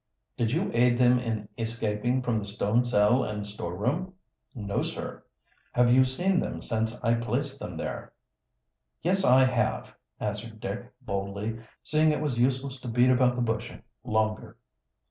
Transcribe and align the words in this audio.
"Did 0.35 0.51
you 0.51 0.71
aid 0.73 0.97
them 0.97 1.19
in 1.19 1.47
escaping 1.59 2.23
from 2.23 2.39
the 2.39 2.45
stone 2.45 2.83
cell 2.83 3.23
and 3.23 3.41
the 3.41 3.45
storeroom?" 3.45 4.15
"No, 4.55 4.81
sir." 4.81 5.23
"Have 5.73 5.93
you 5.93 6.05
seen 6.05 6.39
them 6.39 6.63
since 6.63 6.99
I 7.03 7.13
placed 7.13 7.59
them 7.59 7.77
there?" 7.77 8.11
"Yes, 9.03 9.23
I 9.23 9.43
have," 9.43 9.95
answered 10.19 10.59
Dick 10.59 10.91
boldly, 11.01 11.59
seeing 11.83 12.11
it 12.11 12.19
was 12.19 12.39
useless 12.39 12.81
to 12.81 12.87
beat 12.87 13.11
about 13.11 13.35
the 13.35 13.43
bush 13.43 13.71
longer. 14.03 14.57